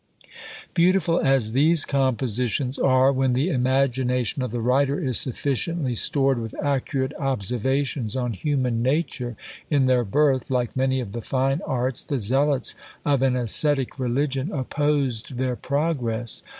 Beautiful 0.73 1.19
as 1.19 1.51
these 1.51 1.85
compositions 1.85 2.79
are, 2.79 3.11
when 3.13 3.33
the 3.33 3.49
imagination 3.49 4.41
of 4.41 4.49
the 4.49 4.59
writer 4.59 4.99
is 4.99 5.19
sufficiently 5.19 5.93
stored 5.93 6.39
with 6.39 6.55
accurate 6.59 7.13
observations 7.19 8.15
on 8.15 8.33
human 8.33 8.81
nature, 8.81 9.35
in 9.69 9.85
their 9.85 10.03
birth, 10.03 10.49
like 10.49 10.75
many 10.75 11.01
of 11.01 11.11
the 11.11 11.21
fine 11.21 11.61
arts, 11.67 12.01
the 12.01 12.17
zealots 12.17 12.73
of 13.05 13.21
an 13.21 13.35
ascetic 13.35 13.99
religion 13.99 14.51
opposed 14.51 15.37
their 15.37 15.55
progress. 15.55 16.41